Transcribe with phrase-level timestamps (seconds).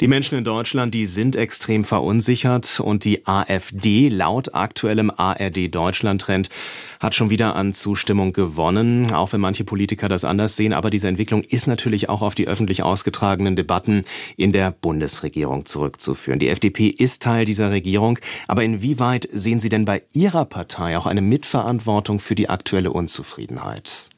[0.00, 6.22] Die Menschen in Deutschland, die sind extrem verunsichert und die AfD laut aktuellem ARD Deutschland
[6.22, 6.48] Trend
[7.00, 10.72] hat schon wieder an Zustimmung gewonnen, auch wenn manche Politiker das anders sehen.
[10.72, 14.04] Aber diese Entwicklung ist natürlich auch auf die öffentlich ausgetragenen Debatten
[14.38, 16.38] in der Bundesregierung zurückzuführen.
[16.38, 18.18] Die FDP ist Teil dieser Regierung.
[18.48, 24.08] Aber inwieweit sehen Sie denn bei Ihrer Partei auch eine Mitverantwortung für die aktuelle Unzufriedenheit?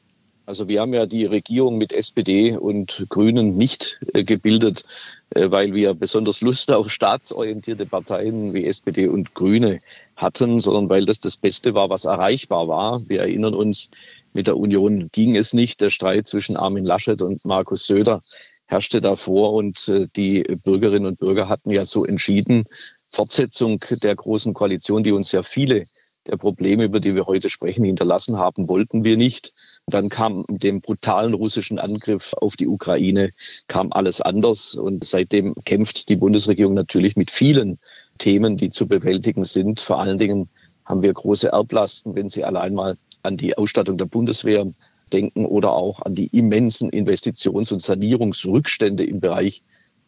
[0.45, 4.83] Also wir haben ja die Regierung mit SPD und Grünen nicht äh, gebildet,
[5.29, 9.79] äh, weil wir besonders Lust auf staatsorientierte Parteien wie SPD und Grüne
[10.17, 13.07] hatten, sondern weil das das Beste war, was erreichbar war.
[13.07, 13.89] Wir erinnern uns,
[14.33, 15.79] mit der Union ging es nicht.
[15.79, 18.21] Der Streit zwischen Armin Laschet und Markus Söder
[18.65, 22.65] herrschte davor und äh, die Bürgerinnen und Bürger hatten ja so entschieden,
[23.09, 25.85] Fortsetzung der großen Koalition, die uns ja viele
[26.27, 29.53] der Probleme, über die wir heute sprechen, hinterlassen haben, wollten wir nicht.
[29.87, 33.31] Dann kam dem brutalen russischen Angriff auf die Ukraine,
[33.67, 34.75] kam alles anders.
[34.75, 37.79] Und seitdem kämpft die Bundesregierung natürlich mit vielen
[38.17, 39.79] Themen, die zu bewältigen sind.
[39.79, 40.49] Vor allen Dingen
[40.85, 44.65] haben wir große Erblasten, wenn Sie allein mal an die Ausstattung der Bundeswehr
[45.11, 49.63] denken oder auch an die immensen Investitions- und Sanierungsrückstände im Bereich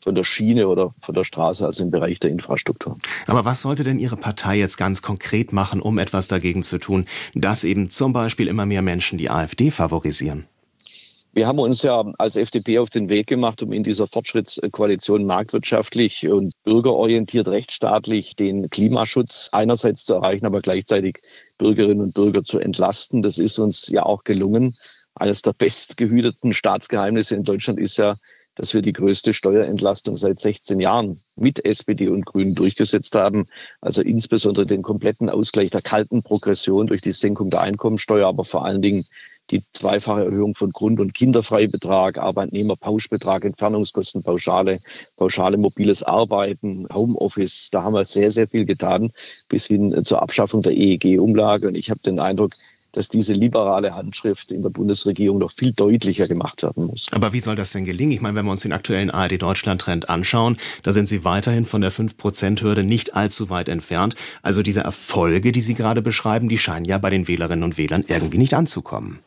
[0.05, 2.97] von der Schiene oder von der Straße, also im Bereich der Infrastruktur.
[3.25, 7.05] Aber was sollte denn Ihre Partei jetzt ganz konkret machen, um etwas dagegen zu tun,
[7.33, 10.45] dass eben zum Beispiel immer mehr Menschen die AfD favorisieren?
[11.33, 16.29] Wir haben uns ja als FDP auf den Weg gemacht, um in dieser Fortschrittskoalition marktwirtschaftlich
[16.29, 21.19] und bürgerorientiert rechtsstaatlich den Klimaschutz einerseits zu erreichen, aber gleichzeitig
[21.57, 23.23] Bürgerinnen und Bürger zu entlasten.
[23.23, 24.77] Das ist uns ja auch gelungen.
[25.15, 28.15] Eines der bestgehüteten Staatsgeheimnisse in Deutschland ist ja,
[28.55, 33.45] dass wir die größte Steuerentlastung seit 16 Jahren mit SPD und Grünen durchgesetzt haben.
[33.81, 38.65] Also insbesondere den kompletten Ausgleich der kalten Progression durch die Senkung der Einkommensteuer, aber vor
[38.65, 39.05] allen Dingen
[39.51, 44.79] die zweifache Erhöhung von Grund- und Kinderfreibetrag, Arbeitnehmerpauschbetrag, Entfernungskostenpauschale,
[45.17, 47.69] pauschale mobiles Arbeiten, Homeoffice.
[47.71, 49.11] Da haben wir sehr, sehr viel getan,
[49.47, 51.67] bis hin zur Abschaffung der EEG-Umlage.
[51.67, 52.55] Und ich habe den Eindruck,
[52.95, 57.07] dass diese liberale Handschrift in der Bundesregierung noch viel deutlicher gemacht werden muss.
[57.11, 58.11] Aber wie soll das denn gelingen?
[58.11, 61.91] Ich meine, wenn wir uns den aktuellen ARD-Deutschland-Trend anschauen, da sind Sie weiterhin von der
[61.91, 64.15] 5-Prozent-Hürde nicht allzu weit entfernt.
[64.41, 68.05] Also diese Erfolge, die Sie gerade beschreiben, die scheinen ja bei den Wählerinnen und Wählern
[68.07, 69.19] irgendwie nicht anzukommen.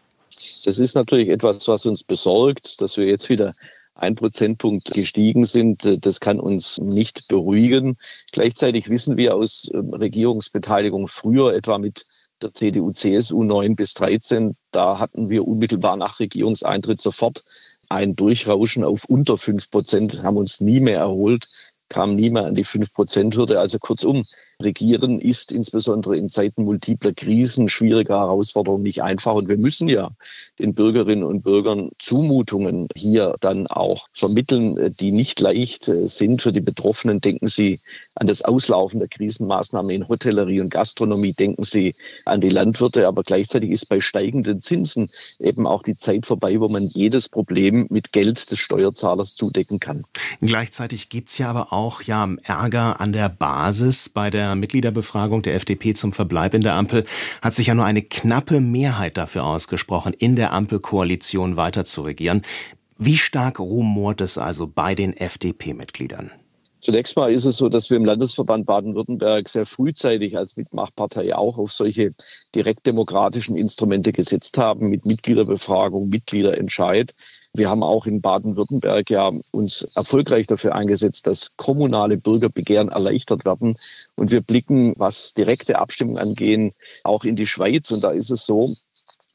[0.64, 3.54] Das ist natürlich etwas, was uns besorgt, dass wir jetzt wieder
[3.94, 6.06] ein Prozentpunkt gestiegen sind.
[6.06, 7.96] Das kann uns nicht beruhigen.
[8.32, 12.06] Gleichzeitig wissen wir aus ähm, Regierungsbeteiligung früher etwa mit
[12.42, 14.56] der CDU, CSU 9 bis 13.
[14.70, 17.44] Da hatten wir unmittelbar nach Regierungseintritt sofort
[17.88, 21.48] ein Durchrauschen auf unter 5 Prozent, haben uns nie mehr erholt,
[21.88, 23.58] kamen nie mehr an die 5 Prozent Hürde.
[23.60, 24.24] Also kurzum,
[24.60, 29.34] Regieren ist insbesondere in Zeiten multipler Krisen, schwieriger Herausforderungen nicht einfach.
[29.34, 30.10] Und wir müssen ja
[30.58, 36.50] den Bürgerinnen und Bürgern Zumutungen hier dann auch vermitteln, die nicht leicht äh, sind für
[36.50, 37.20] die Betroffenen.
[37.20, 37.78] Denken Sie
[38.16, 41.94] an das Auslaufen der Krisenmaßnahmen in Hotellerie und Gastronomie, denken Sie
[42.24, 43.06] an die Landwirte.
[43.06, 45.08] Aber gleichzeitig ist bei steigenden Zinsen
[45.38, 50.04] eben auch die Zeit vorbei, wo man jedes Problem mit Geld des Steuerzahlers zudecken kann.
[50.40, 55.94] Gleichzeitig gibt's ja aber auch ja Ärger an der Basis bei der Mitgliederbefragung der FDP
[55.94, 57.04] zum Verbleib in der Ampel
[57.42, 62.42] hat sich ja nur eine knappe Mehrheit dafür ausgesprochen, in der Ampelkoalition weiter zu regieren.
[62.96, 66.32] Wie stark rumort es also bei den FDP-Mitgliedern?
[66.80, 71.58] Zunächst mal ist es so, dass wir im Landesverband Baden-Württemberg sehr frühzeitig als Mitmachpartei auch
[71.58, 72.14] auf solche
[72.54, 77.14] direktdemokratischen Instrumente gesetzt haben, mit Mitgliederbefragung, Mitgliederentscheid.
[77.58, 83.76] Wir haben auch in Baden-Württemberg ja uns erfolgreich dafür eingesetzt, dass kommunale Bürgerbegehren erleichtert werden.
[84.14, 86.72] Und wir blicken, was direkte Abstimmung angehen,
[87.04, 87.90] auch in die Schweiz.
[87.90, 88.74] Und da ist es so,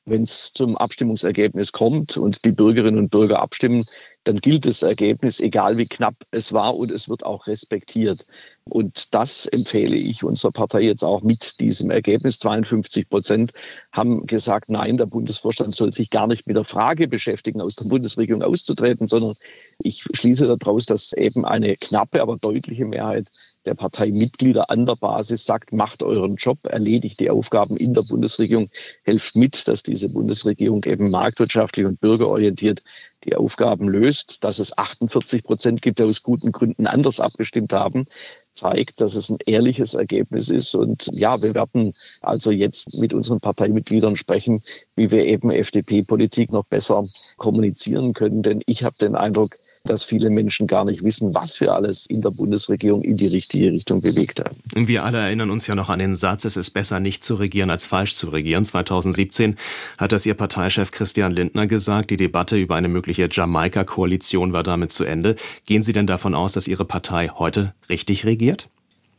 [0.05, 3.85] wenn es zum Abstimmungsergebnis kommt und die Bürgerinnen und Bürger abstimmen,
[4.25, 8.25] dann gilt das Ergebnis, egal wie knapp es war, und es wird auch respektiert.
[8.65, 12.39] Und das empfehle ich unserer Partei jetzt auch mit diesem Ergebnis.
[12.39, 13.51] 52 Prozent
[13.91, 17.85] haben gesagt, nein, der Bundesvorstand soll sich gar nicht mit der Frage beschäftigen, aus der
[17.85, 19.35] Bundesregierung auszutreten, sondern
[19.79, 23.29] ich schließe daraus, dass eben eine knappe, aber deutliche Mehrheit
[23.65, 28.69] der Parteimitglieder an der Basis sagt, macht euren Job, erledigt die Aufgaben in der Bundesregierung,
[29.03, 32.83] helft mit, dass diese Bundesregierung eben marktwirtschaftlich und bürgerorientiert
[33.23, 34.43] die Aufgaben löst.
[34.43, 38.05] Dass es 48 Prozent gibt, die aus guten Gründen anders abgestimmt haben,
[38.53, 40.75] zeigt, dass es ein ehrliches Ergebnis ist.
[40.75, 44.63] Und ja, wir werden also jetzt mit unseren Parteimitgliedern sprechen,
[44.95, 47.05] wie wir eben FDP-Politik noch besser
[47.37, 48.43] kommunizieren können.
[48.43, 52.21] Denn ich habe den Eindruck, dass viele Menschen gar nicht wissen, was wir alles in
[52.21, 54.55] der Bundesregierung in die richtige Richtung bewegt haben.
[54.87, 57.69] Wir alle erinnern uns ja noch an den Satz, es ist besser nicht zu regieren
[57.69, 58.63] als falsch zu regieren.
[58.63, 59.57] 2017
[59.97, 62.11] hat das Ihr Parteichef Christian Lindner gesagt.
[62.11, 65.35] Die Debatte über eine mögliche Jamaika-Koalition war damit zu Ende.
[65.65, 68.69] Gehen Sie denn davon aus, dass Ihre Partei heute richtig regiert?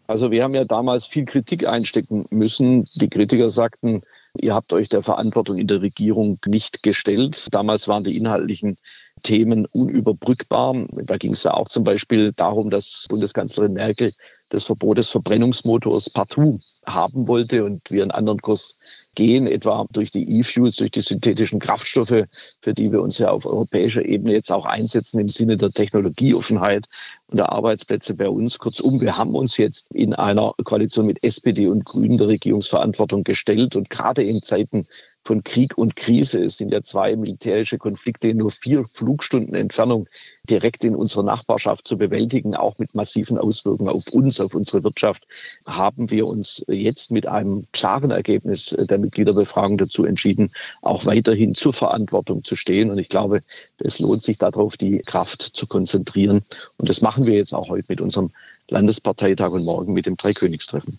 [0.06, 2.86] Also wir haben ja damals viel Kritik einstecken müssen.
[2.94, 4.00] Die Kritiker sagten,
[4.38, 7.48] ihr habt euch der Verantwortung in der Regierung nicht gestellt.
[7.52, 8.78] Damals waren die inhaltlichen
[9.24, 10.86] Themen unüberbrückbar.
[11.04, 14.12] Da ging es ja auch zum Beispiel darum, dass Bundeskanzlerin Merkel
[14.50, 18.78] das Verbot des Verbrennungsmotors partout haben wollte und wir einen anderen Kurs
[19.14, 22.24] gehen, etwa durch die E-Fuels, durch die synthetischen Kraftstoffe,
[22.60, 26.86] für die wir uns ja auf europäischer Ebene jetzt auch einsetzen im Sinne der Technologieoffenheit
[27.28, 28.58] und der Arbeitsplätze bei uns.
[28.58, 33.74] Kurzum, wir haben uns jetzt in einer Koalition mit SPD und Grünen der Regierungsverantwortung gestellt
[33.74, 34.86] und gerade in Zeiten
[35.24, 36.44] von Krieg und Krise.
[36.44, 40.08] Es sind ja zwei militärische Konflikte in nur vier Flugstunden Entfernung
[40.48, 45.26] direkt in unserer Nachbarschaft zu bewältigen, auch mit massiven Auswirkungen auf uns, auf unsere Wirtschaft,
[45.66, 51.72] haben wir uns jetzt mit einem klaren Ergebnis der Mitgliederbefragung dazu entschieden, auch weiterhin zur
[51.72, 52.90] Verantwortung zu stehen.
[52.90, 53.40] Und ich glaube,
[53.78, 56.42] es lohnt sich darauf, die Kraft zu konzentrieren.
[56.76, 58.30] Und das machen wir jetzt auch heute mit unserem
[58.68, 60.98] Landesparteitag und morgen mit dem Dreikönigstreffen.